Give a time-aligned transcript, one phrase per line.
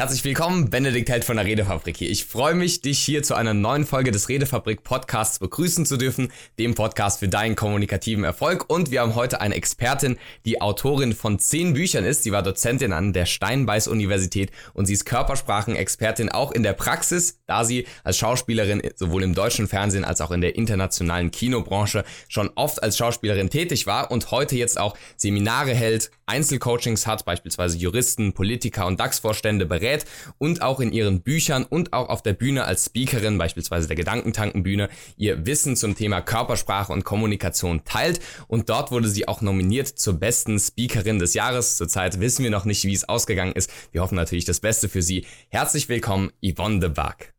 [0.00, 2.08] Herzlich willkommen, Benedikt Held von der Redefabrik hier.
[2.08, 6.32] Ich freue mich, dich hier zu einer neuen Folge des Redefabrik Podcasts begrüßen zu dürfen,
[6.58, 8.64] dem Podcast für deinen kommunikativen Erfolg.
[8.70, 10.16] Und wir haben heute eine Expertin,
[10.46, 12.22] die Autorin von zehn Büchern ist.
[12.22, 17.38] Sie war Dozentin an der Steinbeiß Universität und sie ist Körpersprachenexpertin auch in der Praxis,
[17.46, 22.48] da sie als Schauspielerin sowohl im deutschen Fernsehen als auch in der internationalen Kinobranche schon
[22.54, 28.32] oft als Schauspielerin tätig war und heute jetzt auch Seminare hält, Einzelcoachings hat, beispielsweise Juristen,
[28.32, 30.04] Politiker und DAX-Vorstände berät berät
[30.38, 34.88] und auch in ihren Büchern und auch auf der Bühne als Speakerin, beispielsweise der Gedankentankenbühne,
[35.16, 38.20] ihr Wissen zum Thema Körpersprache und Kommunikation teilt.
[38.48, 41.76] Und dort wurde sie auch nominiert zur besten Speakerin des Jahres.
[41.76, 43.70] Zurzeit wissen wir noch nicht, wie es ausgegangen ist.
[43.92, 45.26] Wir hoffen natürlich das Beste für sie.
[45.48, 47.34] Herzlich willkommen, Yvonne de Bac.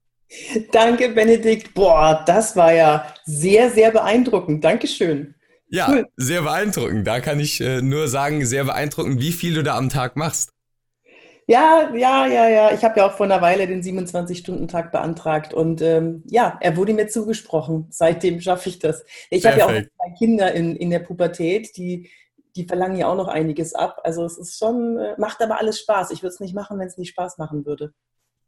[0.72, 1.74] Danke, Benedikt.
[1.74, 4.64] Boah, das war ja sehr, sehr beeindruckend.
[4.64, 5.36] Dankeschön.
[5.68, 6.08] Ja, cool.
[6.18, 7.06] sehr beeindruckend.
[7.08, 10.52] Da kann ich äh, nur sagen, sehr beeindruckend, wie viel du da am Tag machst.
[11.48, 12.72] Ja, ja, ja, ja.
[12.72, 16.94] Ich habe ja auch vor einer Weile den 27-Stunden-Tag beantragt und ähm, ja, er wurde
[16.94, 17.88] mir zugesprochen.
[17.92, 19.04] Seitdem schaffe ich das.
[19.30, 22.10] Ich habe ja auch zwei Kinder in, in der Pubertät, die,
[22.56, 24.02] die verlangen ja auch noch einiges ab.
[24.04, 26.12] Also es ist schon, äh, macht aber alles Spaß.
[26.12, 27.94] Ich würde es nicht machen, wenn es nicht Spaß machen würde.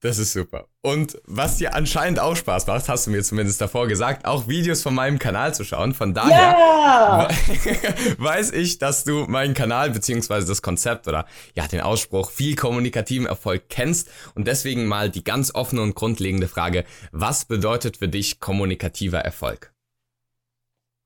[0.03, 0.67] Das ist super.
[0.81, 4.81] Und was dir anscheinend auch Spaß macht, hast du mir zumindest davor gesagt, auch Videos
[4.81, 5.93] von meinem Kanal zu schauen.
[5.93, 7.29] Von daher ja!
[8.17, 13.25] weiß ich, dass du meinen Kanal beziehungsweise das Konzept oder ja den Ausspruch viel kommunikativen
[13.25, 14.09] Erfolg kennst.
[14.35, 19.71] Und deswegen mal die ganz offene und grundlegende Frage, was bedeutet für dich kommunikativer Erfolg?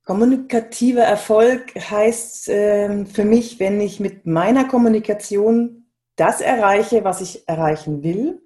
[0.06, 7.48] Kommunikativer Erfolg heißt äh, für mich, wenn ich mit meiner Kommunikation das erreiche, was ich
[7.48, 8.42] erreichen will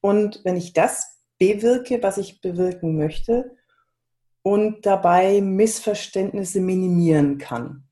[0.00, 3.56] und wenn ich das bewirke, was ich bewirken möchte
[4.42, 7.88] und dabei Missverständnisse minimieren kann.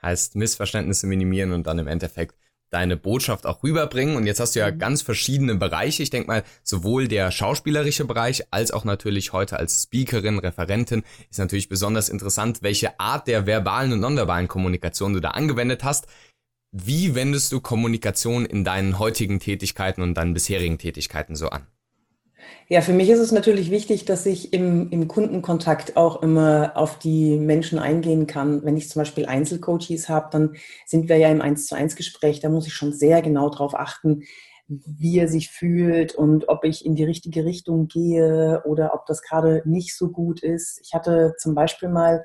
[0.00, 2.36] Heißt Missverständnisse minimieren und dann im Endeffekt
[2.72, 4.16] deine Botschaft auch rüberbringen.
[4.16, 4.78] Und jetzt hast du ja mhm.
[4.78, 6.02] ganz verschiedene Bereiche.
[6.02, 11.38] Ich denke mal, sowohl der schauspielerische Bereich als auch natürlich heute als Speakerin, Referentin ist
[11.38, 16.06] natürlich besonders interessant, welche Art der verbalen und nonverbalen Kommunikation du da angewendet hast.
[16.74, 21.66] Wie wendest du Kommunikation in deinen heutigen Tätigkeiten und deinen bisherigen Tätigkeiten so an?
[22.66, 26.98] Ja, für mich ist es natürlich wichtig, dass ich im, im Kundenkontakt auch immer auf
[26.98, 28.64] die Menschen eingehen kann.
[28.64, 30.54] Wenn ich zum Beispiel Einzelcoaches habe, dann
[30.86, 32.40] sind wir ja im 1 zu 1 Gespräch.
[32.40, 34.22] Da muss ich schon sehr genau darauf achten,
[34.66, 39.20] wie er sich fühlt und ob ich in die richtige Richtung gehe oder ob das
[39.20, 40.80] gerade nicht so gut ist.
[40.82, 42.24] Ich hatte zum Beispiel mal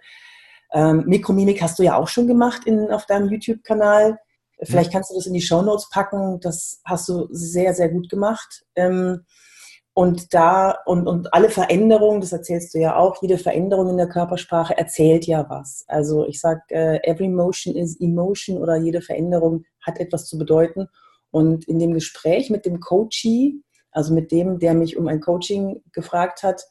[0.72, 4.18] ähm, Mikromimik hast du ja auch schon gemacht in, auf deinem YouTube-Kanal.
[4.64, 6.40] Vielleicht kannst du das in die Show Notes packen.
[6.40, 8.64] Das hast du sehr, sehr gut gemacht.
[8.76, 9.26] Ähm,
[9.94, 14.08] und da, und, und alle Veränderungen, das erzählst du ja auch, jede Veränderung in der
[14.10, 15.86] Körpersprache erzählt ja was.
[15.88, 20.88] Also ich sage, äh, every motion is emotion oder jede Veränderung hat etwas zu bedeuten.
[21.32, 23.56] Und in dem Gespräch mit dem Coachee,
[23.92, 26.62] also mit dem, der mich um ein Coaching gefragt hat,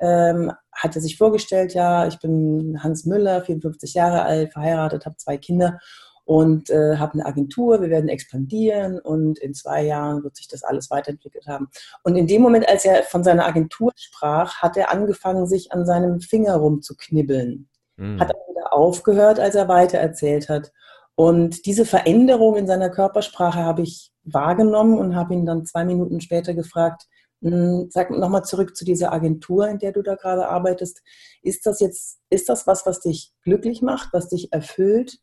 [0.00, 5.16] ähm, hat er sich vorgestellt, ja, ich bin Hans Müller, 54 Jahre alt, verheiratet, habe
[5.16, 5.78] zwei Kinder
[6.24, 10.62] und äh, habe eine Agentur, wir werden expandieren und in zwei Jahren wird sich das
[10.62, 11.68] alles weiterentwickelt haben.
[12.02, 15.84] Und in dem Moment, als er von seiner Agentur sprach, hat er angefangen, sich an
[15.84, 17.68] seinem Finger rumzuknibbeln.
[17.96, 18.20] Mhm.
[18.20, 20.72] Hat aber wieder aufgehört, als er weitererzählt hat.
[21.14, 26.20] Und diese Veränderung in seiner Körpersprache habe ich wahrgenommen und habe ihn dann zwei Minuten
[26.20, 27.06] später gefragt,
[27.42, 31.02] hm, Sag nochmal zurück zu dieser Agentur, in der du da gerade arbeitest.
[31.42, 35.18] Ist das jetzt, ist das was, was dich glücklich macht, was dich erfüllt?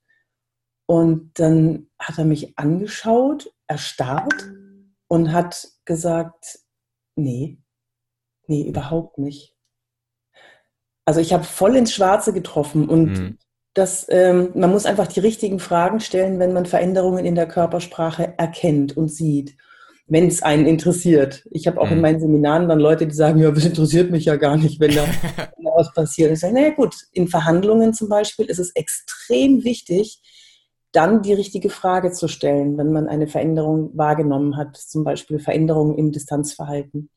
[0.91, 4.51] Und dann hat er mich angeschaut, erstarrt
[5.07, 6.59] und hat gesagt,
[7.15, 7.59] nee,
[8.47, 9.55] nee, überhaupt nicht.
[11.05, 13.37] Also ich habe voll ins Schwarze getroffen und mhm.
[13.73, 18.33] das, ähm, man muss einfach die richtigen Fragen stellen, wenn man Veränderungen in der Körpersprache
[18.37, 19.55] erkennt und sieht,
[20.07, 21.47] wenn es einen interessiert.
[21.51, 21.93] Ich habe auch mhm.
[21.93, 24.93] in meinen Seminaren dann Leute, die sagen, ja, das interessiert mich ja gar nicht, wenn
[24.93, 25.05] da
[25.73, 26.33] was passiert.
[26.33, 30.21] Ich sage, naja gut, in Verhandlungen zum Beispiel ist es extrem wichtig,
[30.91, 35.97] dann die richtige Frage zu stellen, wenn man eine Veränderung wahrgenommen hat, zum Beispiel Veränderungen
[35.97, 37.09] im Distanzverhalten.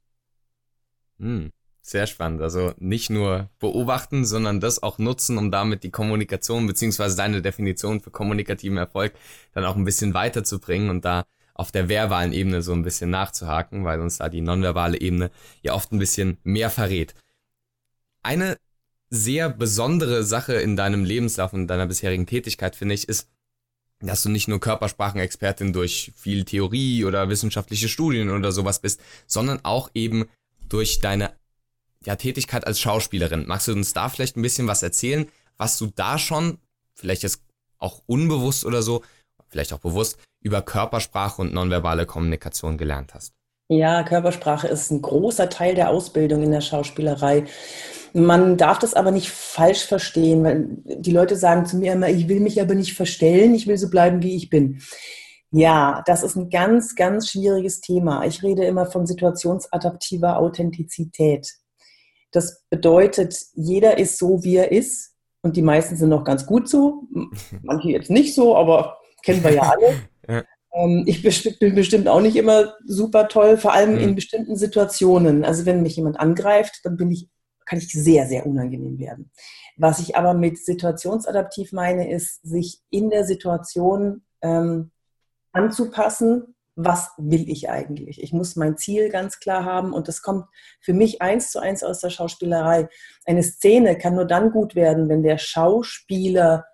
[1.18, 1.50] Hm,
[1.82, 2.40] sehr spannend.
[2.40, 8.00] Also nicht nur beobachten, sondern das auch nutzen, um damit die Kommunikation beziehungsweise deine Definition
[8.00, 9.14] für kommunikativen Erfolg
[9.52, 13.84] dann auch ein bisschen weiterzubringen und da auf der verbalen Ebene so ein bisschen nachzuhaken,
[13.84, 15.30] weil uns da die nonverbale Ebene
[15.62, 17.14] ja oft ein bisschen mehr verrät.
[18.22, 18.56] Eine
[19.10, 23.28] sehr besondere Sache in deinem Lebenslauf und deiner bisherigen Tätigkeit, finde ich, ist,
[24.00, 29.64] dass du nicht nur Körpersprachenexpertin durch viel Theorie oder wissenschaftliche Studien oder sowas bist, sondern
[29.64, 30.26] auch eben
[30.68, 31.32] durch deine
[32.04, 33.46] ja, Tätigkeit als Schauspielerin.
[33.46, 36.58] Magst du uns da vielleicht ein bisschen was erzählen, was du da schon,
[36.94, 37.42] vielleicht jetzt
[37.78, 39.02] auch unbewusst oder so,
[39.48, 43.32] vielleicht auch bewusst, über Körpersprache und nonverbale Kommunikation gelernt hast?
[43.68, 47.44] Ja, Körpersprache ist ein großer Teil der Ausbildung in der Schauspielerei.
[48.12, 52.28] Man darf das aber nicht falsch verstehen, weil die Leute sagen zu mir immer, ich
[52.28, 54.80] will mich aber nicht verstellen, ich will so bleiben, wie ich bin.
[55.50, 58.24] Ja, das ist ein ganz, ganz schwieriges Thema.
[58.24, 61.48] Ich rede immer von situationsadaptiver Authentizität.
[62.32, 65.14] Das bedeutet, jeder ist so, wie er ist.
[65.42, 67.04] Und die meisten sind noch ganz gut so.
[67.62, 70.44] Manche jetzt nicht so, aber kennen wir ja alle.
[70.74, 71.22] Ähm, ich
[71.58, 74.00] bin bestimmt auch nicht immer super toll, vor allem mhm.
[74.00, 75.44] in bestimmten Situationen.
[75.44, 77.28] Also wenn mich jemand angreift, dann bin ich,
[77.64, 79.30] kann ich sehr, sehr unangenehm werden.
[79.76, 84.90] Was ich aber mit situationsadaptiv meine, ist, sich in der Situation ähm,
[85.52, 88.20] anzupassen, was will ich eigentlich?
[88.20, 90.46] Ich muss mein Ziel ganz klar haben und das kommt
[90.80, 92.88] für mich eins zu eins aus der Schauspielerei.
[93.24, 96.64] Eine Szene kann nur dann gut werden, wenn der Schauspieler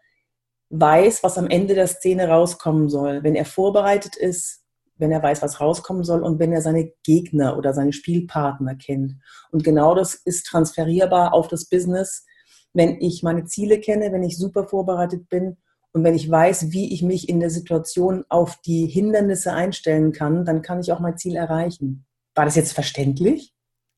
[0.70, 4.62] weiß, was am Ende der Szene rauskommen soll, wenn er vorbereitet ist,
[4.96, 9.14] wenn er weiß, was rauskommen soll und wenn er seine Gegner oder seine Spielpartner kennt.
[9.50, 12.24] Und genau das ist transferierbar auf das Business,
[12.72, 15.56] wenn ich meine Ziele kenne, wenn ich super vorbereitet bin
[15.92, 20.44] und wenn ich weiß, wie ich mich in der Situation auf die Hindernisse einstellen kann,
[20.44, 22.06] dann kann ich auch mein Ziel erreichen.
[22.34, 23.52] War das jetzt verständlich?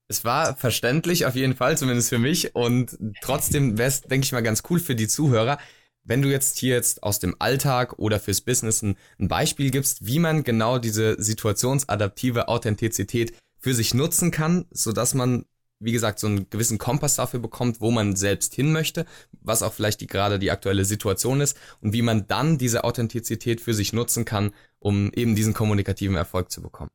[0.09, 2.55] Es war verständlich auf jeden Fall, zumindest für mich.
[2.55, 5.59] Und trotzdem wäre es, denke ich mal, ganz cool für die Zuhörer,
[6.05, 10.19] wenn du jetzt hier jetzt aus dem Alltag oder fürs Business ein, Beispiel gibst, wie
[10.19, 15.45] man genau diese situationsadaptive Authentizität für sich nutzen kann, so dass man
[15.83, 19.05] wie gesagt, so einen gewissen Kompass dafür bekommt, wo man selbst hin möchte,
[19.41, 23.61] was auch vielleicht die, gerade die aktuelle Situation ist und wie man dann diese Authentizität
[23.61, 26.91] für sich nutzen kann, um eben diesen kommunikativen Erfolg zu bekommen.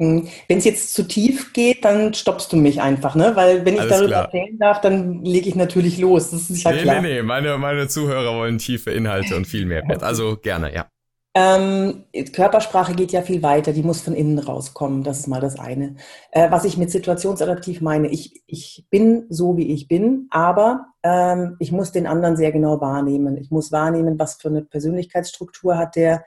[0.00, 0.26] Hm.
[0.48, 3.32] Wenn es jetzt zu tief geht, dann stoppst du mich einfach, ne?
[3.34, 4.24] Weil wenn ich Alles darüber klar.
[4.24, 6.30] erzählen darf, dann lege ich natürlich los.
[6.30, 7.02] Das ist ja nee, klar.
[7.02, 9.82] Nee, nee, meine, meine Zuhörer wollen tiefe Inhalte und viel mehr.
[10.00, 10.86] Also gerne, ja.
[11.34, 15.60] Ähm, Körpersprache geht ja viel weiter, die muss von innen rauskommen, das ist mal das
[15.60, 15.94] eine.
[16.32, 21.56] Äh, was ich mit situationsadaptiv meine, ich, ich bin so, wie ich bin, aber ähm,
[21.60, 23.36] ich muss den anderen sehr genau wahrnehmen.
[23.36, 26.24] Ich muss wahrnehmen, was für eine Persönlichkeitsstruktur hat der,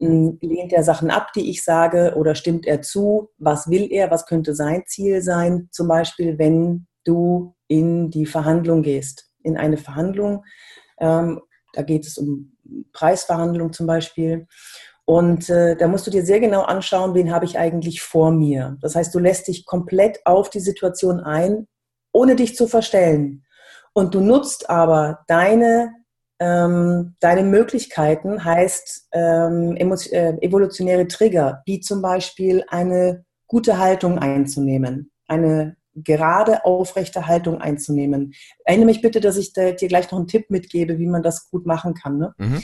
[0.00, 3.30] lehnt er Sachen ab, die ich sage, oder stimmt er zu?
[3.38, 4.10] Was will er?
[4.10, 5.68] Was könnte sein Ziel sein?
[5.70, 10.44] Zum Beispiel, wenn du in die Verhandlung gehst, in eine Verhandlung.
[10.98, 11.40] Ähm,
[11.72, 12.56] da geht es um
[12.92, 14.46] Preisverhandlung zum Beispiel.
[15.04, 18.76] Und äh, da musst du dir sehr genau anschauen, wen habe ich eigentlich vor mir.
[18.80, 21.66] Das heißt, du lässt dich komplett auf die Situation ein,
[22.12, 23.44] ohne dich zu verstellen.
[23.92, 25.92] Und du nutzt aber deine
[26.40, 35.10] ähm, deine Möglichkeiten heißt ähm, äh, evolutionäre Trigger, wie zum Beispiel eine gute Haltung einzunehmen,
[35.28, 38.32] eine gerade aufrechte Haltung einzunehmen.
[38.64, 41.66] Erinnere mich bitte, dass ich dir gleich noch einen Tipp mitgebe, wie man das gut
[41.66, 42.18] machen kann.
[42.18, 42.34] Ne?
[42.38, 42.62] Mhm.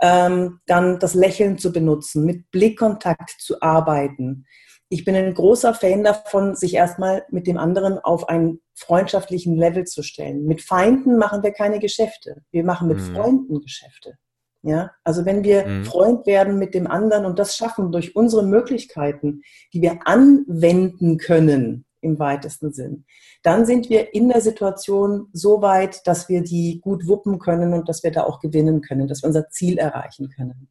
[0.00, 4.46] Ähm, dann das Lächeln zu benutzen, mit Blickkontakt zu arbeiten,
[4.92, 9.84] ich bin ein großer Fan davon, sich erstmal mit dem anderen auf einen freundschaftlichen Level
[9.84, 10.46] zu stellen.
[10.46, 12.42] Mit Feinden machen wir keine Geschäfte.
[12.50, 13.14] Wir machen mit mhm.
[13.14, 14.14] Freunden Geschäfte.
[14.62, 15.84] Ja, also wenn wir mhm.
[15.84, 19.42] Freund werden mit dem anderen und das schaffen durch unsere Möglichkeiten,
[19.72, 23.04] die wir anwenden können im weitesten Sinn,
[23.42, 27.88] dann sind wir in der Situation so weit, dass wir die gut wuppen können und
[27.88, 30.68] dass wir da auch gewinnen können, dass wir unser Ziel erreichen können.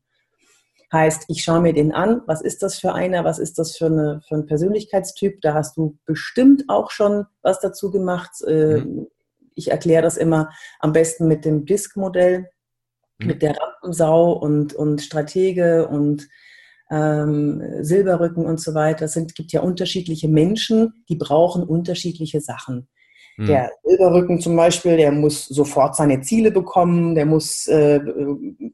[0.92, 3.86] Heißt, ich schaue mir den an, was ist das für einer, was ist das für,
[3.86, 8.32] eine, für ein Persönlichkeitstyp, da hast du bestimmt auch schon was dazu gemacht.
[8.48, 9.08] Äh, mhm.
[9.54, 10.50] Ich erkläre das immer
[10.80, 12.50] am besten mit dem Disk-Modell,
[13.20, 13.28] mhm.
[13.28, 16.28] mit der Rampensau und, und Stratege und
[16.90, 19.06] ähm, Silberrücken und so weiter.
[19.06, 22.88] Es gibt ja unterschiedliche Menschen, die brauchen unterschiedliche Sachen.
[23.40, 23.46] Hm.
[23.46, 28.02] Der Silberrücken zum Beispiel, der muss sofort seine Ziele bekommen, der muss äh,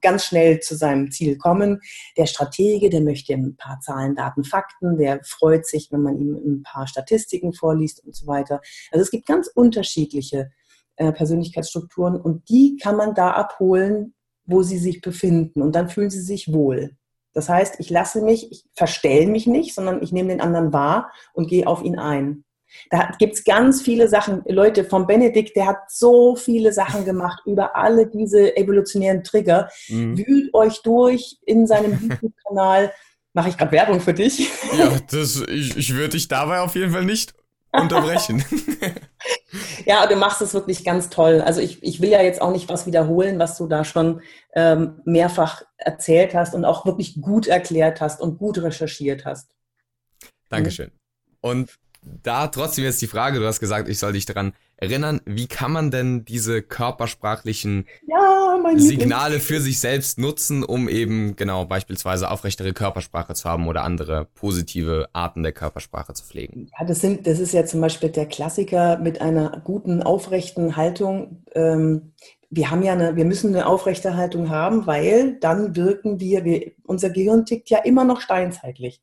[0.02, 1.80] ganz schnell zu seinem Ziel kommen.
[2.18, 6.34] Der Stratege, der möchte ein paar Zahlen, Daten, Fakten, der freut sich, wenn man ihm
[6.34, 8.60] ein paar Statistiken vorliest und so weiter.
[8.92, 10.50] Also es gibt ganz unterschiedliche
[10.96, 16.10] äh, Persönlichkeitsstrukturen und die kann man da abholen, wo sie sich befinden und dann fühlen
[16.10, 16.98] sie sich wohl.
[17.34, 21.12] Das heißt, ich lasse mich, ich verstelle mich nicht, sondern ich nehme den anderen wahr
[21.34, 22.45] und gehe auf ihn ein.
[22.90, 24.44] Da gibt es ganz viele Sachen.
[24.48, 29.70] Leute, vom Benedikt, der hat so viele Sachen gemacht über alle diese evolutionären Trigger.
[29.88, 30.18] Mhm.
[30.18, 32.92] Wühlt euch durch in seinem YouTube-Kanal.
[33.34, 34.50] Mache ich gerade Werbung für dich?
[34.78, 37.34] Ja, das, ich, ich würde dich dabei auf jeden Fall nicht
[37.82, 38.44] unterbrechen.
[39.86, 41.42] ja, du machst es wirklich ganz toll.
[41.42, 44.22] Also ich, ich will ja jetzt auch nicht was wiederholen, was du da schon
[44.54, 49.50] ähm, mehrfach erzählt hast und auch wirklich gut erklärt hast und gut recherchiert hast.
[50.50, 50.92] Dankeschön.
[51.42, 51.78] Und
[52.24, 55.72] da trotzdem jetzt die Frage, du hast gesagt, ich soll dich daran erinnern, wie kann
[55.72, 62.74] man denn diese körpersprachlichen ja, Signale für sich selbst nutzen, um eben genau beispielsweise aufrechtere
[62.74, 66.70] Körpersprache zu haben oder andere positive Arten der Körpersprache zu pflegen?
[66.78, 71.44] Ja, das, sind, das ist ja zum Beispiel der Klassiker mit einer guten, aufrechten Haltung.
[71.54, 72.14] Ähm,
[72.50, 76.72] wir haben ja eine, wir müssen eine aufrechte Haltung haben, weil dann wirken wir, wir
[76.86, 79.02] unser Gehirn tickt ja immer noch steinzeitlich.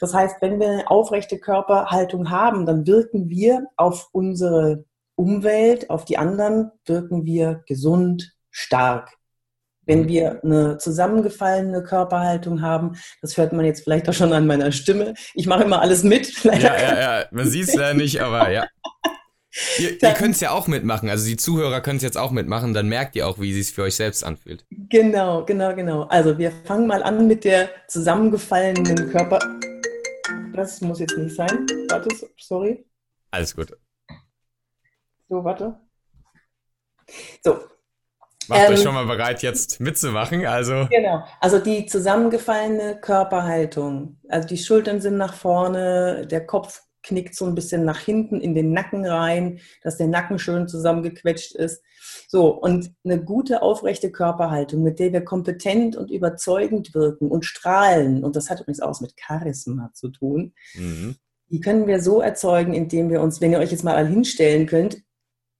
[0.00, 6.06] Das heißt, wenn wir eine aufrechte Körperhaltung haben, dann wirken wir auf unsere Umwelt, auf
[6.06, 9.12] die anderen, wirken wir gesund, stark.
[9.84, 14.72] Wenn wir eine zusammengefallene Körperhaltung haben, das hört man jetzt vielleicht auch schon an meiner
[14.72, 15.14] Stimme.
[15.34, 16.32] Ich mache immer alles mit.
[16.44, 18.66] Ja, ja, ja, man sieht es ja nicht, aber ja.
[19.78, 22.72] Ihr, ihr könnt es ja auch mitmachen, also die Zuhörer können es jetzt auch mitmachen,
[22.72, 24.64] dann merkt ihr auch, wie es für euch selbst anfühlt.
[24.70, 26.02] Genau, genau, genau.
[26.04, 29.40] Also wir fangen mal an mit der zusammengefallenen Körper.
[30.52, 31.66] Das muss jetzt nicht sein.
[31.88, 32.84] Warte, sorry.
[33.30, 33.76] Alles gut.
[35.28, 35.78] So, warte.
[37.42, 37.60] So.
[38.48, 40.44] Macht ähm, euch schon mal bereit, jetzt mitzumachen.
[40.44, 40.88] Also.
[40.90, 41.24] Genau.
[41.40, 44.18] Also die zusammengefallene Körperhaltung.
[44.28, 48.54] Also die Schultern sind nach vorne, der Kopf knickt so ein bisschen nach hinten in
[48.54, 51.82] den Nacken rein, dass der Nacken schön zusammengequetscht ist.
[52.32, 58.22] So, und eine gute, aufrechte Körperhaltung, mit der wir kompetent und überzeugend wirken und strahlen,
[58.22, 61.16] und das hat übrigens auch mit Charisma zu tun, mhm.
[61.48, 64.66] die können wir so erzeugen, indem wir uns, wenn ihr euch jetzt mal alle hinstellen
[64.66, 65.02] könnt,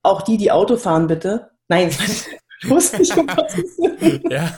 [0.05, 1.51] auch die, die Auto fahren, bitte.
[1.67, 1.89] Nein,
[2.63, 3.27] ich muss nicht um
[4.31, 4.55] Ja,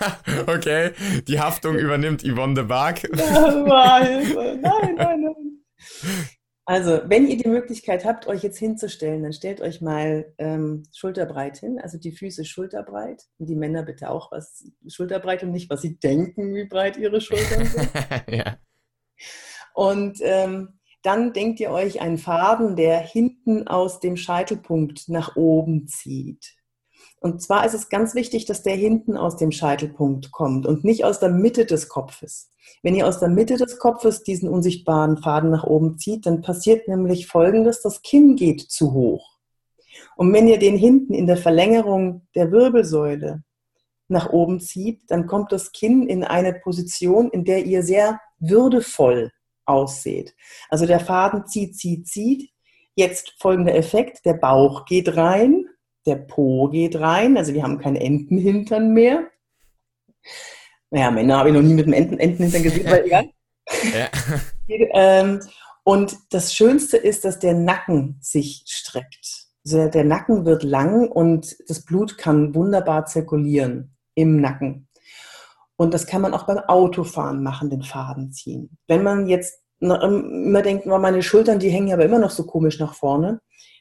[0.49, 0.91] okay.
[1.27, 3.05] Die Haftung übernimmt Yvonne de Barg.
[3.05, 3.53] Ja.
[3.53, 6.29] Nein, nein, nein.
[6.65, 11.59] Also, wenn ihr die Möglichkeit habt, euch jetzt hinzustellen, dann stellt euch mal ähm, schulterbreit
[11.59, 15.83] hin, also die Füße schulterbreit und die Männer bitte auch was schulterbreit und nicht, was
[15.83, 17.91] sie denken, wie breit ihre Schultern sind.
[18.29, 18.59] ja.
[19.75, 25.89] Und ähm, dann denkt ihr euch einen Faden, der hinten aus dem Scheitelpunkt nach oben
[25.89, 26.55] zieht.
[27.23, 31.05] Und zwar ist es ganz wichtig, dass der hinten aus dem Scheitelpunkt kommt und nicht
[31.05, 32.51] aus der Mitte des Kopfes.
[32.83, 36.89] Wenn ihr aus der Mitte des Kopfes diesen unsichtbaren Faden nach oben zieht, dann passiert
[36.89, 39.39] nämlich Folgendes, das Kinn geht zu hoch.
[40.17, 43.45] Und wenn ihr den hinten in der Verlängerung der Wirbelsäule
[44.09, 49.31] nach oben zieht, dann kommt das Kinn in eine Position, in der ihr sehr würdevoll
[49.65, 50.35] ausseht.
[50.71, 52.51] Also der Faden zieht, zieht, zieht.
[52.97, 55.67] Jetzt folgender Effekt, der Bauch geht rein,
[56.07, 59.29] der Po geht rein, also wir haben keinen Entenhintern mehr.
[60.91, 63.31] Naja, Männer habe ich noch nie mit einem Enten Entenhintern gesehen, weil egal.
[63.95, 64.09] Ja.
[64.95, 65.41] ähm,
[65.85, 69.47] und das Schönste ist, dass der Nacken sich streckt.
[69.65, 74.89] Also der Nacken wird lang und das Blut kann wunderbar zirkulieren im Nacken.
[75.77, 78.77] Und das kann man auch beim Autofahren machen, den Faden ziehen.
[78.89, 82.95] Wenn man jetzt immer denkt, meine Schultern, die hängen aber immer noch so komisch nach
[82.95, 83.41] vorne,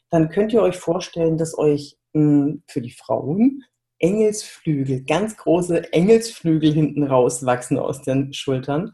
[0.09, 3.63] dann könnt ihr euch vorstellen, dass euch für die Frauen
[4.01, 8.93] Engelsflügel, ganz große Engelsflügel hinten rauswachsen aus den Schultern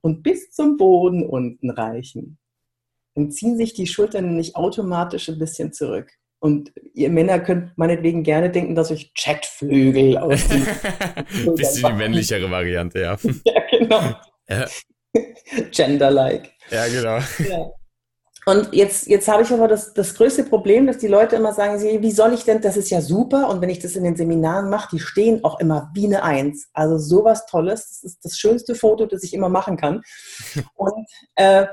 [0.00, 2.38] und bis zum Boden unten reichen.
[3.14, 6.10] Dann ziehen sich die Schultern nämlich automatisch ein bisschen zurück.
[6.38, 10.64] Und ihr Männer könnt meinetwegen gerne denken, dass euch Chatflügel aus den
[11.54, 13.18] Bisschen die männlichere Variante, ja.
[13.44, 14.14] ja, genau.
[14.48, 14.66] Ja.
[15.70, 16.52] Gender-like.
[16.70, 17.18] Ja, genau.
[17.48, 17.70] Ja.
[18.48, 21.80] Und jetzt, jetzt habe ich aber das, das größte Problem, dass die Leute immer sagen,
[21.82, 23.48] wie soll ich denn, das ist ja super.
[23.48, 26.68] Und wenn ich das in den Seminaren mache, die stehen auch immer wie eine Eins.
[26.72, 27.88] Also sowas Tolles.
[27.88, 30.02] Das ist das schönste Foto, das ich immer machen kann.
[30.74, 31.66] Und äh,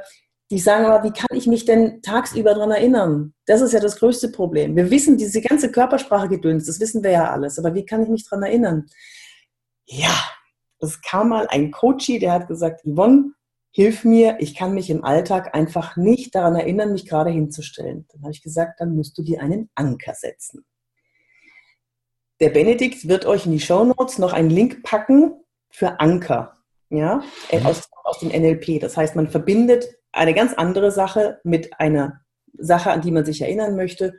[0.50, 3.36] die sagen aber, wie kann ich mich denn tagsüber daran erinnern?
[3.46, 4.75] Das ist ja das größte Problem.
[4.75, 7.60] Wir wissen, diese ganze Körpersprache gedöns, das wissen wir ja alles.
[7.60, 8.88] Aber wie kann ich mich daran erinnern?
[9.86, 10.15] Ja,
[10.80, 13.34] es kam mal ein Coachie, der hat gesagt, Yvonne,
[13.74, 18.06] hilf mir, ich kann mich im Alltag einfach nicht daran erinnern, mich gerade hinzustellen.
[18.12, 20.63] Dann habe ich gesagt, dann musst du dir einen Anker setzen.
[22.39, 25.34] Der Benedikt wird euch in die Show Notes noch einen Link packen
[25.72, 26.58] für Anker,
[26.89, 27.65] ja, äh, mhm.
[27.65, 28.80] aus, aus dem NLP.
[28.80, 32.22] Das heißt, man verbindet eine ganz andere Sache mit einer
[32.53, 34.13] Sache, an die man sich erinnern möchte.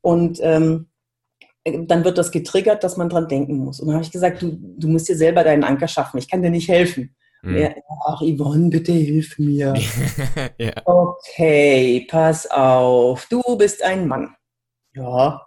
[0.00, 0.88] Und ähm,
[1.64, 3.80] dann wird das getriggert, dass man dran denken muss.
[3.80, 6.16] Und dann habe ich gesagt, du, du musst dir selber deinen Anker schaffen.
[6.16, 7.14] Ich kann dir nicht helfen.
[7.42, 7.56] Mhm.
[7.56, 7.74] Ja,
[8.06, 9.74] ach, Yvonne, bitte hilf mir.
[10.58, 10.72] ja.
[10.84, 13.26] Okay, pass auf.
[13.26, 14.34] Du bist ein Mann.
[14.94, 15.42] Ja.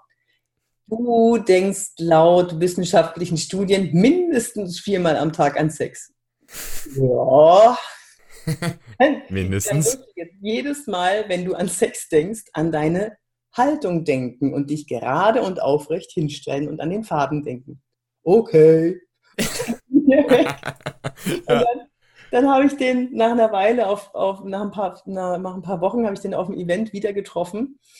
[0.88, 6.14] Du denkst laut wissenschaftlichen Studien mindestens viermal am Tag an Sex.
[6.96, 7.78] Ja.
[9.30, 10.00] mindestens.
[10.42, 13.18] Jedes Mal, wenn du an Sex denkst, an deine
[13.54, 17.82] Haltung denken und dich gerade und aufrecht hinstellen und an den Faden denken.
[18.24, 19.00] Okay.
[21.26, 21.88] und dann
[22.32, 25.62] dann habe ich den nach einer Weile, auf, auf, nach, ein paar, nach, nach ein
[25.62, 27.78] paar Wochen, habe ich den auf dem Event wieder getroffen.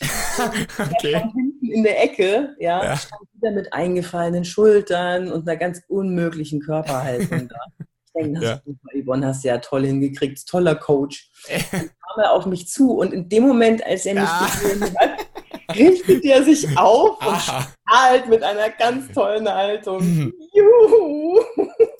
[0.78, 1.12] okay.
[1.12, 2.96] Der hinten in der Ecke, ja, ja.
[2.96, 7.56] stand wieder mit eingefallenen Schultern und einer ganz unmöglichen Körperhaltung da.
[7.78, 8.60] Ich denke, ja.
[8.94, 11.30] Yvonne hast du ja toll hingekriegt, toller Coach.
[11.70, 14.46] Dann kam er auf mich zu und in dem Moment, als er mich ja.
[14.46, 20.02] gesehen hat, richtet er sich auf und strahlt mit einer ganz tollen Haltung.
[20.02, 20.32] Mhm.
[20.54, 21.21] Juhu!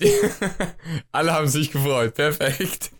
[1.13, 2.15] Alle haben sich gefreut.
[2.15, 2.91] Perfekt.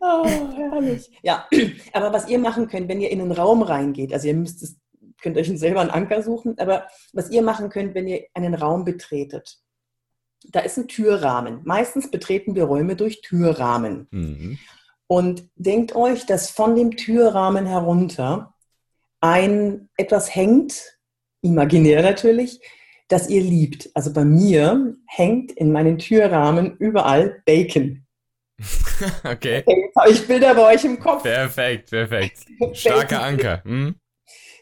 [0.00, 1.10] Oh, herrlich.
[1.22, 1.48] Ja,
[1.92, 4.76] aber was ihr machen könnt, wenn ihr in einen Raum reingeht, also ihr müsst es,
[5.22, 8.84] könnt euch selber einen Anker suchen, aber was ihr machen könnt, wenn ihr einen Raum
[8.84, 9.58] betretet,
[10.50, 11.60] da ist ein Türrahmen.
[11.64, 14.08] Meistens betreten wir Räume durch Türrahmen.
[14.10, 14.58] Mhm.
[15.06, 18.54] Und denkt euch, dass von dem Türrahmen herunter
[19.20, 20.98] ein etwas hängt,
[21.40, 22.60] imaginär natürlich,
[23.08, 23.90] das ihr liebt.
[23.94, 28.06] Also bei mir hängt in meinen Türrahmen überall Bacon.
[29.24, 29.62] okay.
[29.64, 29.64] okay.
[29.66, 31.22] Jetzt habe ich Bilder bei euch im Kopf.
[31.22, 32.38] Perfekt, perfekt.
[32.72, 33.62] Starker Anker.
[33.64, 33.96] Hm?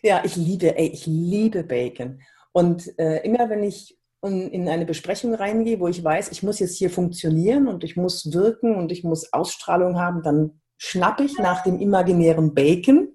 [0.03, 2.21] Ja, ich liebe, ey, ich liebe Bacon.
[2.53, 6.77] Und äh, immer wenn ich in eine Besprechung reingehe, wo ich weiß, ich muss jetzt
[6.77, 11.65] hier funktionieren und ich muss wirken und ich muss Ausstrahlung haben, dann schnappe ich nach
[11.65, 13.09] dem imaginären Bacon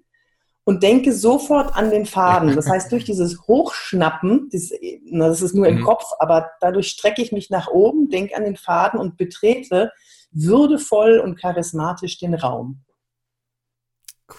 [0.68, 2.54] und denke sofort an den Faden.
[2.54, 4.74] Das heißt, durch dieses Hochschnappen, das,
[5.10, 5.84] das ist nur im mhm.
[5.86, 9.94] Kopf, aber dadurch strecke ich mich nach oben, denke an den Faden und betrete
[10.32, 12.84] würdevoll und charismatisch den Raum.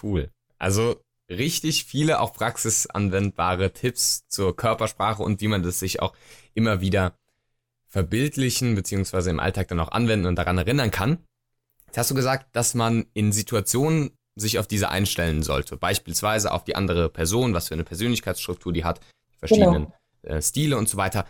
[0.03, 0.29] Cool.
[0.59, 0.97] Also
[1.31, 6.13] richtig viele auch praxisanwendbare Tipps zur Körpersprache und wie man das sich auch
[6.53, 7.17] immer wieder
[7.87, 11.25] verbildlichen beziehungsweise im Alltag dann auch anwenden und daran erinnern kann.
[11.87, 15.77] Jetzt hast du gesagt, dass man in Situationen sich auf diese einstellen sollte.
[15.77, 18.99] Beispielsweise auf die andere Person, was für eine Persönlichkeitsstruktur die hat,
[19.33, 19.93] die verschiedenen
[20.23, 20.35] genau.
[20.35, 21.25] äh, Stile und so weiter.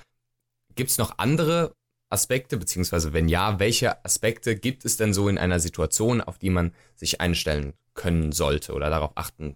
[0.76, 1.74] Gibt es noch andere
[2.10, 6.50] Aspekte, beziehungsweise wenn ja, welche Aspekte gibt es denn so in einer Situation, auf die
[6.50, 9.56] man sich einstellen können sollte oder darauf achten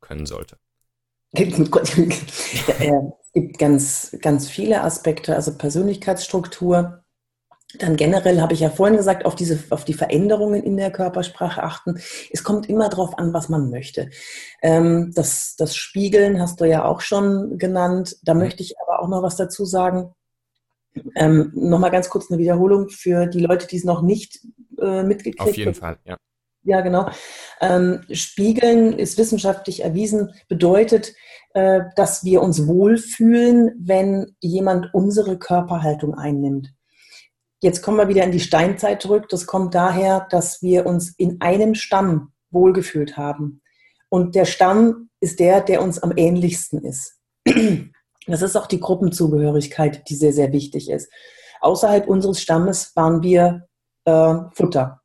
[0.00, 0.56] können sollte?
[3.30, 7.04] Es gibt ganz, ganz viele Aspekte, also Persönlichkeitsstruktur,
[7.74, 11.62] dann generell habe ich ja vorhin gesagt, auf diese, auf die Veränderungen in der Körpersprache
[11.62, 12.00] achten.
[12.30, 14.08] Es kommt immer darauf an, was man möchte.
[14.62, 18.16] Ähm, das, das Spiegeln hast du ja auch schon genannt.
[18.22, 18.40] Da mhm.
[18.40, 20.14] möchte ich aber auch noch was dazu sagen.
[21.14, 24.40] Ähm, Nochmal ganz kurz eine Wiederholung für die Leute, die es noch nicht
[24.80, 25.50] äh, mitgekriegt haben.
[25.50, 26.16] Auf jeden Fall, ja.
[26.64, 27.08] Ja, genau.
[27.60, 31.14] Ähm, Spiegeln ist wissenschaftlich erwiesen, bedeutet,
[31.54, 36.72] äh, dass wir uns wohlfühlen, wenn jemand unsere Körperhaltung einnimmt.
[37.60, 39.28] Jetzt kommen wir wieder in die Steinzeit zurück.
[39.28, 43.62] Das kommt daher, dass wir uns in einem Stamm wohlgefühlt haben.
[44.08, 47.18] Und der Stamm ist der, der uns am ähnlichsten ist.
[48.26, 51.10] Das ist auch die Gruppenzugehörigkeit, die sehr, sehr wichtig ist.
[51.60, 53.66] Außerhalb unseres Stammes waren wir
[54.04, 55.00] äh, Futter.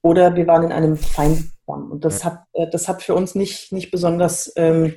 [0.00, 1.90] Oder wir waren in einem Feindstamm.
[1.90, 4.94] Und das hat, äh, das hat für uns nicht, nicht besonders, ähm,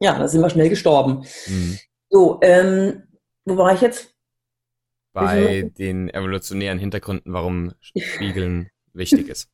[0.00, 1.24] ja, da sind wir schnell gestorben.
[1.46, 1.78] Mhm.
[2.10, 3.04] So, ähm,
[3.46, 4.15] wo war ich jetzt?
[5.16, 9.48] Bei den evolutionären Hintergründen, warum Spiegeln wichtig ist.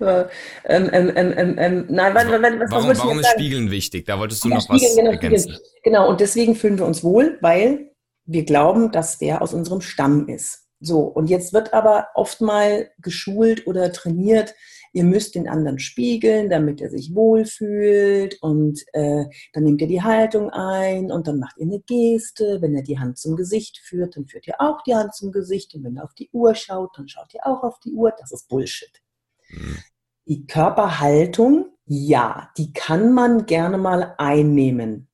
[0.00, 4.04] Ähm, ähm, ähm, ähm, nein, was, was, was warum, warum ist Spiegeln wichtig?
[4.04, 5.52] Da wolltest du ja, noch Spiegeln, was genau, ergänzen.
[5.52, 5.70] Spiegeln.
[5.82, 7.92] Genau, und deswegen fühlen wir uns wohl, weil
[8.26, 10.66] wir glauben, dass der aus unserem Stamm ist.
[10.80, 14.54] So, und jetzt wird aber oft mal geschult oder trainiert,
[14.96, 20.02] ihr müsst den anderen spiegeln, damit er sich wohlfühlt und äh, dann nehmt ihr die
[20.02, 22.62] Haltung ein und dann macht ihr eine Geste.
[22.62, 25.74] Wenn er die Hand zum Gesicht führt, dann führt ihr auch die Hand zum Gesicht
[25.74, 28.10] und wenn er auf die Uhr schaut, dann schaut ihr auch auf die Uhr.
[28.18, 29.02] Das ist Bullshit.
[29.50, 29.76] Mhm.
[30.28, 35.08] Die Körperhaltung, ja, die kann man gerne mal einnehmen,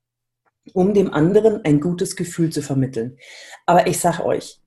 [0.74, 3.18] um dem anderen ein gutes Gefühl zu vermitteln.
[3.66, 4.62] Aber ich sage euch,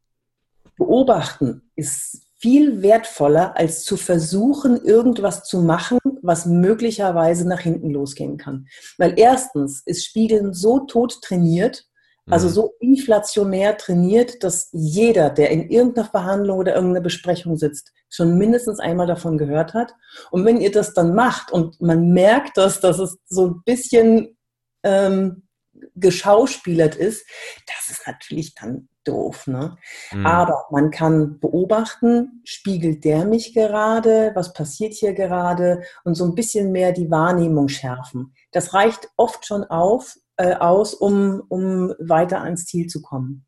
[0.75, 8.38] beobachten ist viel wertvoller, als zu versuchen, irgendwas zu machen, was möglicherweise nach hinten losgehen
[8.38, 8.67] kann.
[8.99, 11.88] Weil erstens ist Spiegeln so tot trainiert,
[12.29, 12.51] also mhm.
[12.51, 18.79] so inflationär trainiert, dass jeder, der in irgendeiner Verhandlung oder irgendeiner Besprechung sitzt, schon mindestens
[18.79, 19.95] einmal davon gehört hat.
[20.29, 24.38] Und wenn ihr das dann macht und man merkt das, dass es so ein bisschen
[24.84, 25.47] ähm,
[25.95, 27.25] geschauspielert ist,
[27.65, 29.48] das ist natürlich dann doof.
[29.48, 29.78] Ne?
[30.12, 30.26] Mhm.
[30.26, 36.36] Aber man kann beobachten, spiegelt der mich gerade, was passiert hier gerade und so ein
[36.36, 38.34] bisschen mehr die Wahrnehmung schärfen.
[38.52, 43.46] Das reicht oft schon auf, äh, aus, um, um weiter ans Ziel zu kommen.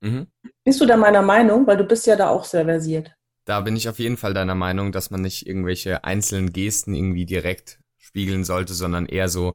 [0.00, 0.26] Mhm.
[0.64, 1.66] Bist du da meiner Meinung?
[1.66, 3.12] Weil du bist ja da auch sehr versiert.
[3.44, 7.26] Da bin ich auf jeden Fall deiner Meinung, dass man nicht irgendwelche einzelnen Gesten irgendwie
[7.26, 9.52] direkt spiegeln sollte, sondern eher so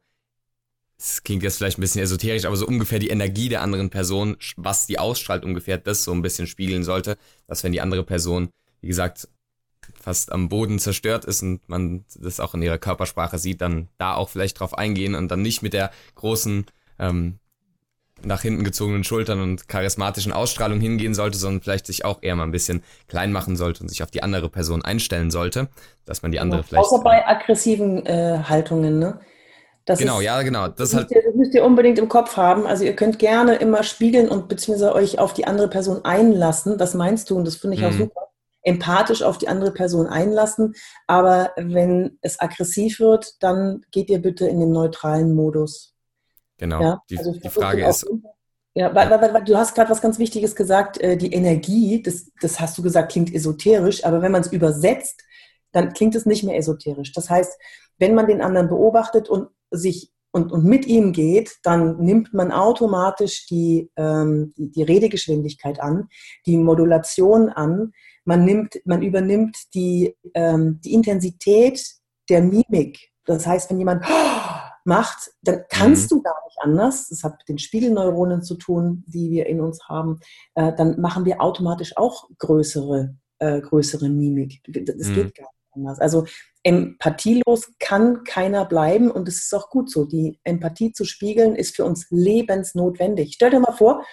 [0.97, 4.38] es klingt jetzt vielleicht ein bisschen esoterisch, aber so ungefähr die Energie der anderen Person,
[4.55, 8.49] was die ausstrahlt ungefähr, das so ein bisschen spiegeln sollte, dass wenn die andere Person,
[8.81, 9.27] wie gesagt,
[10.01, 14.15] fast am Boden zerstört ist und man das auch in ihrer Körpersprache sieht, dann da
[14.15, 16.65] auch vielleicht drauf eingehen und dann nicht mit der großen
[16.97, 17.39] ähm,
[18.23, 22.43] nach hinten gezogenen Schultern und charismatischen Ausstrahlung hingehen sollte, sondern vielleicht sich auch eher mal
[22.43, 25.67] ein bisschen klein machen sollte und sich auf die andere Person einstellen sollte,
[26.05, 26.86] dass man die andere ja, vielleicht.
[26.86, 29.19] Außer bei aggressiven äh, Haltungen, ne?
[29.86, 30.67] Das genau, ist, ja, genau.
[30.67, 32.65] Das, das, halt müsst ihr, das müsst ihr unbedingt im Kopf haben.
[32.65, 36.80] Also ihr könnt gerne immer spiegeln und beziehungsweise euch auf die andere Person einlassen.
[36.80, 37.88] Das meinst du und das finde ich mhm.
[37.88, 38.21] auch super.
[38.63, 40.74] Empathisch auf die andere Person einlassen.
[41.06, 45.93] Aber wenn es aggressiv wird, dann geht ihr bitte in den neutralen Modus.
[46.58, 46.82] Genau.
[46.82, 47.02] Ja?
[47.12, 48.08] Die, also die Frage ist.
[48.74, 52.32] Ja, weil, weil, weil, du hast gerade was ganz Wichtiges gesagt, äh, die Energie, das,
[52.41, 55.21] das hast du gesagt, klingt esoterisch, aber wenn man es übersetzt,
[55.71, 57.13] dann klingt es nicht mehr esoterisch.
[57.13, 57.58] Das heißt,
[58.00, 62.52] wenn man den anderen beobachtet und sich und, und mit ihm geht, dann nimmt man
[62.52, 66.10] automatisch die, ähm, die, die Redegeschwindigkeit an,
[66.46, 67.94] die Modulation an,
[68.26, 71.82] man, nimmt, man übernimmt die, ähm, die Intensität
[72.30, 73.12] der Mimik.
[73.24, 74.04] Das heißt, wenn jemand
[74.84, 76.18] macht, dann kannst mhm.
[76.18, 77.08] du gar nicht anders.
[77.08, 80.20] Das hat mit den Spiegelneuronen zu tun, die wir in uns haben.
[80.56, 84.62] Äh, dann machen wir automatisch auch größere, äh, größere Mimik.
[84.68, 85.14] Das mhm.
[85.14, 86.00] geht gar nicht anders.
[86.00, 86.26] Also
[86.64, 90.06] empathielos kann keiner bleiben und es ist auch gut so.
[90.06, 93.34] Die Empathie zu spiegeln ist für uns lebensnotwendig.
[93.34, 94.04] Stell dir mal vor,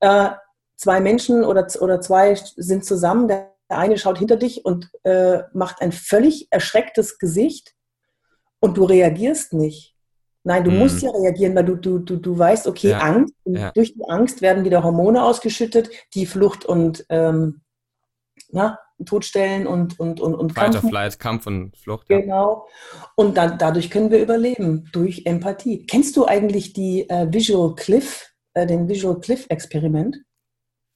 [0.00, 0.30] äh,
[0.76, 5.80] zwei Menschen oder, oder zwei sind zusammen, der eine schaut hinter dich und äh, macht
[5.80, 7.74] ein völlig erschrecktes Gesicht
[8.60, 9.94] und du reagierst nicht
[10.46, 10.78] Nein, du mhm.
[10.78, 12.98] musst ja reagieren, weil du, du, du, du weißt, okay, ja.
[12.98, 13.70] Angst, ja.
[13.72, 17.62] durch die Angst werden wieder Hormone ausgeschüttet, die Flucht und ähm,
[18.52, 20.88] na, Todstellen und, und, und, und Fight Kampf.
[20.88, 22.08] Flight, Kampf und Flucht.
[22.08, 22.20] Ja.
[22.20, 22.66] Genau.
[23.16, 25.86] Und dann, dadurch können wir überleben, durch Empathie.
[25.86, 30.18] Kennst du eigentlich die äh, Visual Cliff, äh, den Visual Cliff Experiment?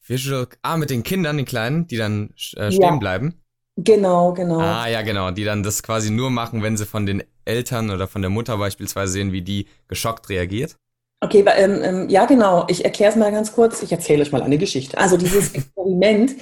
[0.07, 3.43] Visual, ah, mit den Kindern, den Kleinen, die dann äh, stehen bleiben?
[3.77, 4.59] Genau, genau.
[4.59, 5.31] Ah, ja, genau.
[5.31, 8.59] Die dann das quasi nur machen, wenn sie von den Eltern oder von der Mutter
[8.59, 10.77] beispielsweise sehen, wie die geschockt reagiert.
[11.21, 12.65] Okay, ähm, ähm, ja, genau.
[12.69, 13.83] Ich erkläre es mal ganz kurz.
[13.83, 14.99] Ich erzähle euch mal eine Geschichte.
[14.99, 16.37] Also dieses Experiment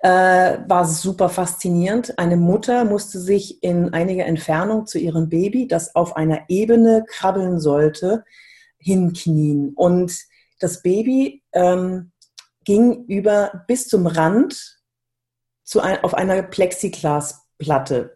[0.00, 2.18] äh, war super faszinierend.
[2.18, 7.58] Eine Mutter musste sich in einiger Entfernung zu ihrem Baby, das auf einer Ebene krabbeln
[7.58, 8.24] sollte,
[8.78, 9.72] hinknien.
[9.74, 10.16] Und
[10.60, 12.12] das Baby ähm,
[12.64, 14.78] ging über bis zum Rand
[15.64, 18.14] zu ein, auf einer Plexiglasplatte.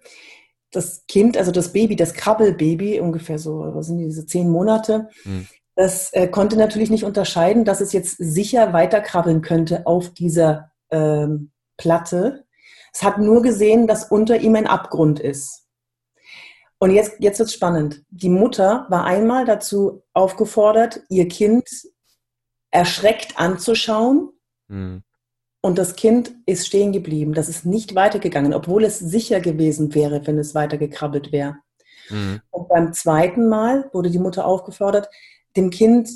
[0.70, 5.46] Das Kind, also das Baby, das Krabbelbaby, ungefähr so, was sind diese zehn Monate, hm.
[5.74, 11.51] das äh, konnte natürlich nicht unterscheiden, dass es jetzt sicher weiterkrabbeln könnte auf dieser ähm,
[11.76, 12.44] Platte.
[12.92, 15.66] Es hat nur gesehen, dass unter ihm ein Abgrund ist.
[16.78, 18.02] Und jetzt, jetzt wird es spannend.
[18.11, 21.64] Die Mutter war einmal dazu aufgefordert, ihr Kind
[22.70, 24.30] erschreckt anzuschauen.
[24.68, 25.02] Hm.
[25.61, 27.35] Und das Kind ist stehen geblieben.
[27.35, 31.56] Das ist nicht weitergegangen, obwohl es sicher gewesen wäre, wenn es weitergekrabbelt wäre.
[32.11, 32.40] Mhm.
[32.50, 35.08] Und beim zweiten Mal wurde die Mutter aufgefordert,
[35.56, 36.11] dem Kind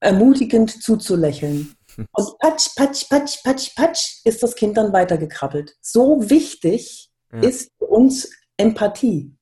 [0.00, 1.74] ermutigend zuzulächeln.
[2.12, 5.76] Und patsch, patsch, patsch, patsch, patsch ist das Kind dann weitergekrabbelt.
[5.80, 7.40] So wichtig ja.
[7.40, 9.34] ist für uns Empathie,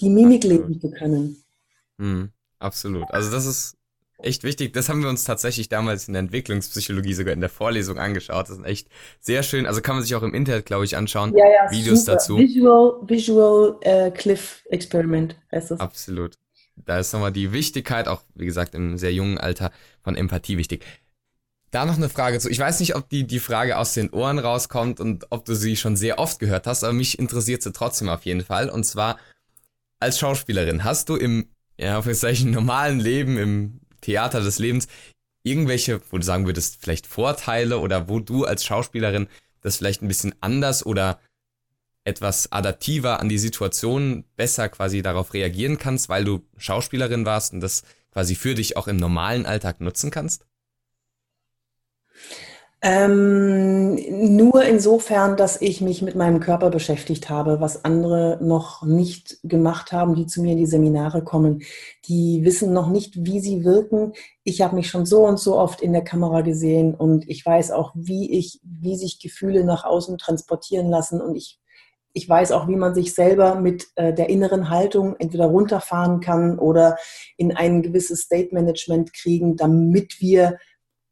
[0.00, 1.42] die Mimik leben zu können.
[1.98, 2.30] Mhm.
[2.58, 3.10] Absolut.
[3.10, 3.76] Also das ist
[4.18, 4.72] echt wichtig.
[4.72, 8.48] Das haben wir uns tatsächlich damals in der Entwicklungspsychologie sogar in der Vorlesung angeschaut.
[8.48, 8.88] Das ist echt
[9.20, 9.66] sehr schön.
[9.66, 11.36] Also kann man sich auch im Internet, glaube ich, anschauen.
[11.36, 12.12] Ja, ja, Videos super.
[12.12, 12.38] dazu.
[12.38, 15.80] Visual, Visual äh, Cliff Experiment heißt das.
[15.80, 16.34] Absolut.
[16.76, 19.72] Da ist nochmal die Wichtigkeit, auch wie gesagt im sehr jungen Alter,
[20.02, 20.84] von Empathie wichtig.
[21.70, 22.48] Da noch eine Frage zu.
[22.48, 25.76] Ich weiß nicht, ob die, die Frage aus den Ohren rauskommt und ob du sie
[25.76, 28.70] schon sehr oft gehört hast, aber mich interessiert sie trotzdem auf jeden Fall.
[28.70, 29.18] Und zwar,
[30.00, 34.88] als Schauspielerin, hast du im, ja, auf solchen normalen Leben, im Theater des Lebens
[35.42, 39.28] irgendwelche, wo du sagen würdest, vielleicht Vorteile oder wo du als Schauspielerin
[39.60, 41.20] das vielleicht ein bisschen anders oder
[42.04, 47.60] etwas adaptiver an die Situation besser quasi darauf reagieren kannst, weil du Schauspielerin warst und
[47.60, 50.47] das quasi für dich auch im normalen Alltag nutzen kannst?
[52.80, 53.96] Ähm,
[54.36, 59.90] nur insofern, dass ich mich mit meinem Körper beschäftigt habe, was andere noch nicht gemacht
[59.90, 61.62] haben, die zu mir in die Seminare kommen.
[62.06, 64.12] Die wissen noch nicht, wie sie wirken.
[64.44, 67.72] Ich habe mich schon so und so oft in der Kamera gesehen und ich weiß
[67.72, 71.58] auch, wie ich, wie sich Gefühle nach außen transportieren lassen und ich
[72.14, 76.58] ich weiß auch, wie man sich selber mit äh, der inneren Haltung entweder runterfahren kann
[76.58, 76.96] oder
[77.36, 80.58] in ein gewisses State Management kriegen, damit wir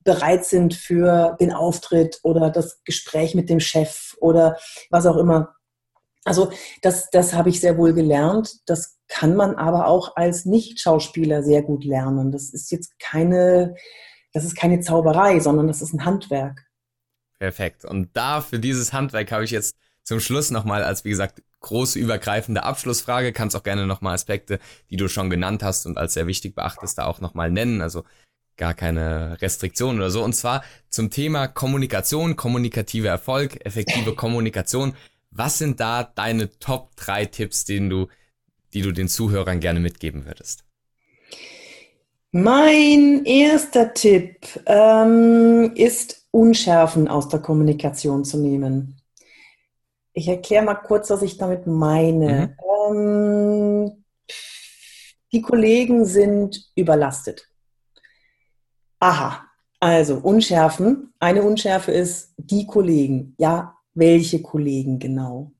[0.06, 4.56] bereit sind für den Auftritt oder das Gespräch mit dem Chef oder
[4.88, 5.54] was auch immer.
[6.24, 6.50] Also
[6.82, 8.56] das, das habe ich sehr wohl gelernt.
[8.66, 12.32] Das kann man aber auch als Nicht-Schauspieler sehr gut lernen.
[12.32, 13.74] Das ist jetzt keine,
[14.32, 16.64] das ist keine Zauberei, sondern das ist ein Handwerk.
[17.38, 17.84] Perfekt.
[17.84, 21.98] Und da für dieses Handwerk habe ich jetzt zum Schluss nochmal als, wie gesagt, große
[21.98, 23.32] übergreifende Abschlussfrage.
[23.32, 24.58] Kannst auch gerne nochmal Aspekte,
[24.90, 27.80] die du schon genannt hast und als sehr wichtig beachtest, da auch nochmal nennen.
[27.80, 28.04] Also
[28.56, 30.22] gar keine Restriktionen oder so.
[30.22, 34.94] Und zwar zum Thema Kommunikation, kommunikative Erfolg, effektive Kommunikation.
[35.30, 38.08] Was sind da deine Top 3 Tipps, den du,
[38.72, 40.64] die du den Zuhörern gerne mitgeben würdest?
[42.32, 49.00] Mein erster Tipp ähm, ist, Unschärfen aus der Kommunikation zu nehmen.
[50.12, 52.54] Ich erkläre mal kurz, was ich damit meine.
[52.90, 52.96] Mhm.
[52.96, 54.04] Ähm,
[55.32, 57.48] die Kollegen sind überlastet.
[59.00, 59.44] Aha,
[59.80, 61.12] also Unschärfen.
[61.18, 63.34] Eine Unschärfe ist die Kollegen.
[63.38, 65.52] Ja, welche Kollegen genau?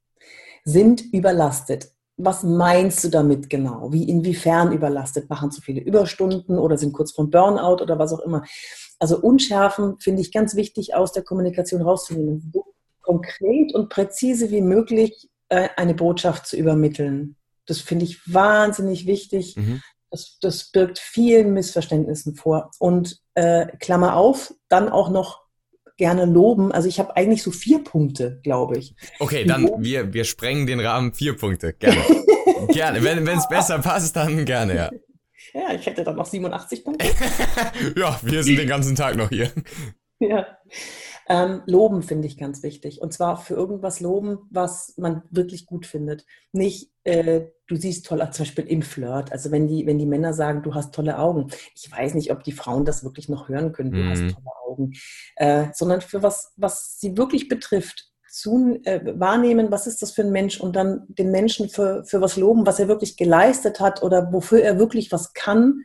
[0.65, 1.93] Sind überlastet.
[2.17, 3.93] Was meinst du damit genau?
[3.93, 5.29] Wie, inwiefern überlastet?
[5.29, 8.43] Machen zu viele Überstunden oder sind kurz vom Burnout oder was auch immer?
[8.99, 12.51] Also Unschärfen finde ich ganz wichtig aus der Kommunikation rauszunehmen.
[12.55, 12.65] So
[13.03, 17.37] konkret und präzise wie möglich äh, eine Botschaft zu übermitteln.
[17.67, 19.57] Das finde ich wahnsinnig wichtig.
[19.57, 19.83] Mhm.
[20.11, 22.71] Das, das birgt vielen Missverständnissen vor.
[22.79, 25.47] Und äh, Klammer auf, dann auch noch
[25.97, 26.73] gerne loben.
[26.73, 28.95] Also ich habe eigentlich so vier Punkte, glaube ich.
[29.19, 31.73] Okay, dann wir, wir sprengen den Rahmen vier Punkte.
[31.73, 32.03] Gerne.
[32.69, 33.03] gerne.
[33.03, 34.91] Wenn es besser passt, dann gerne, ja.
[35.55, 37.07] Ja, ich hätte dann noch 87 Punkte.
[37.97, 39.51] ja, wir sind den ganzen Tag noch hier.
[40.19, 40.47] Ja.
[41.29, 43.03] Ähm, loben finde ich ganz wichtig.
[43.03, 46.25] Und zwar für irgendwas loben, was man wirklich gut findet.
[46.53, 49.33] Nicht, äh, du siehst toll, zum Beispiel im Flirt.
[49.33, 51.49] Also wenn die, wenn die Männer sagen, du hast tolle Augen.
[51.75, 54.11] Ich weiß nicht, ob die Frauen das wirklich noch hören können, du mhm.
[54.11, 54.93] hast tolle Augen.
[55.35, 58.13] Äh, sondern für was, was sie wirklich betrifft.
[58.31, 62.21] Zu, äh, wahrnehmen, was ist das für ein Mensch und dann den Menschen für, für
[62.21, 65.85] was loben, was er wirklich geleistet hat oder wofür er wirklich was kann.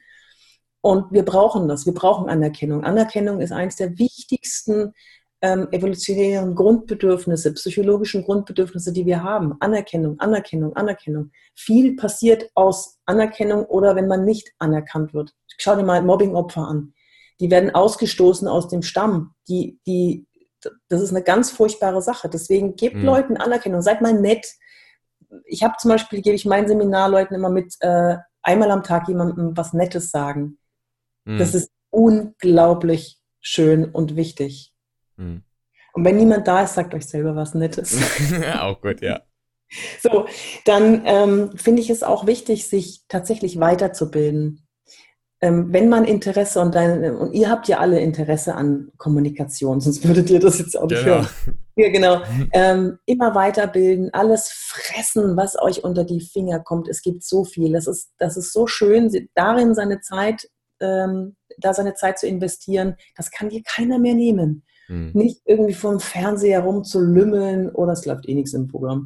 [0.81, 1.85] Und wir brauchen das.
[1.85, 2.83] Wir brauchen Anerkennung.
[2.83, 4.93] Anerkennung ist eines der wichtigsten
[5.41, 9.55] ähm, evolutionären Grundbedürfnisse, psychologischen Grundbedürfnisse, die wir haben.
[9.59, 11.31] Anerkennung, Anerkennung, Anerkennung.
[11.55, 15.33] Viel passiert aus Anerkennung oder wenn man nicht anerkannt wird.
[15.57, 16.93] Schau dir mal Mobbingopfer an.
[17.39, 19.33] Die werden ausgestoßen aus dem Stamm.
[19.47, 20.27] Die, die,
[20.89, 22.29] das ist eine ganz furchtbare Sache.
[22.29, 23.05] Deswegen gebt mhm.
[23.05, 23.81] Leuten Anerkennung.
[23.81, 24.47] Seid mal nett.
[25.45, 29.57] Ich habe zum Beispiel, gebe ich meinen Seminarleuten immer mit, äh, einmal am Tag jemandem
[29.57, 30.59] was Nettes sagen.
[31.25, 31.39] Mhm.
[31.39, 34.70] Das ist unglaublich schön und wichtig.
[35.21, 35.43] Mhm.
[35.93, 37.97] Und wenn niemand da ist, sagt euch selber was Nettes.
[38.59, 39.21] auch gut, ja.
[40.01, 40.25] So,
[40.65, 44.67] dann ähm, finde ich es auch wichtig, sich tatsächlich weiterzubilden.
[45.43, 50.05] Ähm, wenn man Interesse und dein, und ihr habt ja alle Interesse an Kommunikation, sonst
[50.07, 51.15] würdet ihr das jetzt auch nicht genau.
[51.15, 51.29] hören.
[51.75, 52.21] Ja, genau.
[52.53, 56.89] Ähm, immer weiterbilden, alles fressen, was euch unter die Finger kommt.
[56.89, 57.73] Es gibt so viel.
[57.73, 60.47] Das ist, das ist so schön, darin seine Zeit,
[60.81, 62.97] ähm, da seine Zeit zu investieren.
[63.15, 64.63] Das kann dir keiner mehr nehmen.
[64.91, 65.11] Mhm.
[65.13, 69.05] Nicht irgendwie vom Fernseher rumzulümmeln oder es läuft eh nichts im Programm.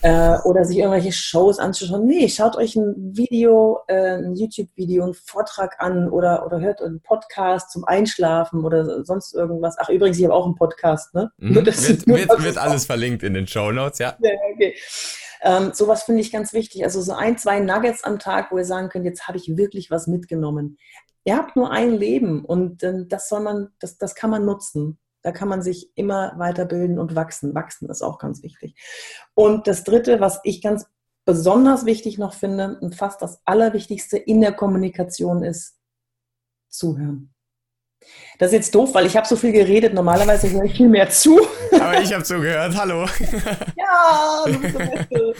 [0.00, 2.06] Äh, oder sich irgendwelche Shows anzuschauen.
[2.06, 7.02] Nee, schaut euch ein Video, äh, ein YouTube-Video, einen Vortrag an oder, oder hört einen
[7.02, 9.76] Podcast zum Einschlafen oder sonst irgendwas.
[9.78, 11.30] Ach, übrigens, ich habe auch einen Podcast, ne?
[11.36, 11.54] Mhm.
[11.66, 14.16] Wird, wird, wird alles verlinkt in den Show Notes, ja.
[14.20, 14.74] ja okay.
[15.42, 16.84] Ähm, sowas finde ich ganz wichtig.
[16.84, 19.90] Also so ein, zwei Nuggets am Tag, wo ihr sagen könnt, jetzt habe ich wirklich
[19.90, 20.78] was mitgenommen.
[21.24, 24.98] Ihr habt nur ein Leben und äh, das soll man, das, das kann man nutzen.
[25.26, 27.52] Da kann man sich immer weiterbilden und wachsen.
[27.52, 28.76] Wachsen ist auch ganz wichtig.
[29.34, 30.86] Und das Dritte, was ich ganz
[31.24, 35.80] besonders wichtig noch finde und fast das Allerwichtigste in der Kommunikation ist,
[36.68, 37.34] zuhören.
[38.38, 39.94] Das ist jetzt doof, weil ich habe so viel geredet.
[39.94, 41.40] Normalerweise höre ich viel mehr zu.
[41.72, 42.76] Aber ich habe zugehört.
[42.76, 43.04] Hallo.
[43.76, 45.34] ja, du bist der Beste.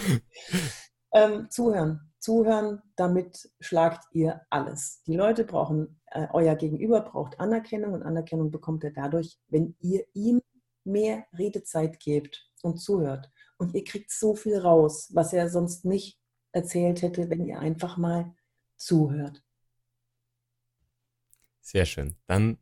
[1.14, 2.12] ähm, zuhören.
[2.18, 5.00] Zuhören, damit schlagt ihr alles.
[5.06, 10.04] Die Leute brauchen äh, euer Gegenüber braucht Anerkennung und Anerkennung bekommt er dadurch, wenn ihr
[10.14, 10.40] ihm
[10.84, 13.30] mehr Redezeit gebt und zuhört.
[13.58, 16.18] Und ihr kriegt so viel raus, was er sonst nicht
[16.52, 18.34] erzählt hätte, wenn ihr einfach mal
[18.76, 19.42] zuhört.
[21.60, 22.14] Sehr schön.
[22.26, 22.58] Dann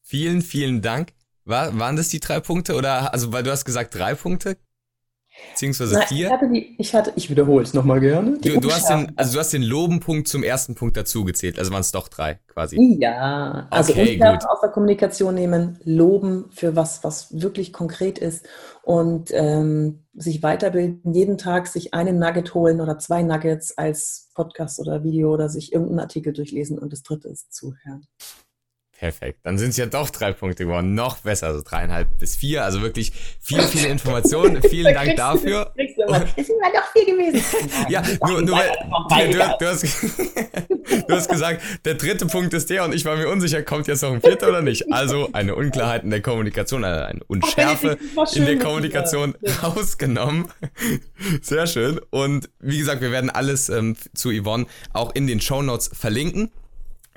[0.00, 1.12] vielen, vielen Dank.
[1.44, 4.56] War, waren das die drei Punkte oder also weil du hast gesagt drei Punkte?
[5.50, 6.26] Beziehungsweise Nein, vier?
[6.26, 8.38] Ich, hatte die, ich, hatte, ich wiederhole es nochmal gerne.
[8.38, 11.72] Du, du, hast den, also du hast den Lobenpunkt zum ersten Punkt dazu gezählt, also
[11.72, 12.96] waren es doch drei quasi.
[13.00, 14.44] Ja, also okay, gut.
[14.46, 18.46] aus der Kommunikation nehmen, loben für was, was wirklich konkret ist
[18.82, 24.78] und ähm, sich weiterbilden, jeden Tag sich einen Nugget holen oder zwei Nuggets als Podcast
[24.78, 28.06] oder Video oder sich irgendeinen Artikel durchlesen und das dritte ist zuhören.
[29.04, 29.40] Perfekt.
[29.42, 30.94] Dann sind es ja doch drei Punkte geworden.
[30.94, 32.64] Noch besser, also dreieinhalb bis vier.
[32.64, 34.62] Also wirklich viele, viele Informationen.
[34.70, 35.74] Vielen Dank dafür.
[35.76, 37.42] Es sind ja doch vier gewesen.
[37.90, 39.84] ja, nur, nur weil, du, du, hast,
[41.06, 44.02] Du hast gesagt, der dritte Punkt ist der und ich war mir unsicher, kommt jetzt
[44.02, 44.90] noch ein vierter oder nicht.
[44.90, 47.98] Also eine Unklarheit in der Kommunikation, eine Unschärfe
[48.34, 50.48] in der Kommunikation ausgenommen.
[51.42, 52.00] Sehr schön.
[52.08, 54.64] Und wie gesagt, wir werden alles ähm, zu Yvonne
[54.94, 56.50] auch in den Show Notes verlinken.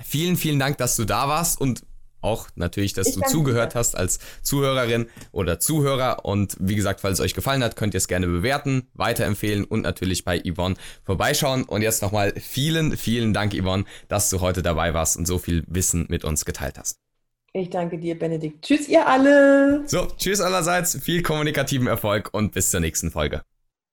[0.03, 1.83] Vielen, vielen Dank, dass du da warst und
[2.21, 3.79] auch natürlich, dass ich du zugehört dir.
[3.79, 6.25] hast als Zuhörerin oder Zuhörer.
[6.25, 9.81] Und wie gesagt, falls es euch gefallen hat, könnt ihr es gerne bewerten, weiterempfehlen und
[9.81, 11.63] natürlich bei Yvonne vorbeischauen.
[11.63, 15.63] Und jetzt nochmal vielen, vielen Dank, Yvonne, dass du heute dabei warst und so viel
[15.67, 16.97] Wissen mit uns geteilt hast.
[17.53, 18.65] Ich danke dir, Benedikt.
[18.65, 19.83] Tschüss, ihr alle.
[19.88, 23.41] So, tschüss allerseits, viel kommunikativen Erfolg und bis zur nächsten Folge.